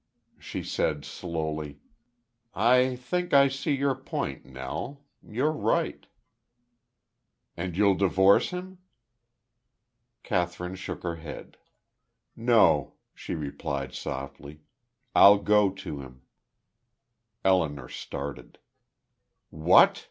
[0.39, 1.79] She said, slowly:
[2.55, 5.03] "I think I see your point, Nell.
[5.21, 6.07] You're right.'
[7.55, 8.79] "And you'll divorce him?"
[10.23, 11.55] Kathryn shook her head.
[12.35, 14.61] "No," she replied softly,
[15.13, 16.23] "I'll go to him."
[17.45, 18.57] Elinor started.
[19.51, 19.99] "What!"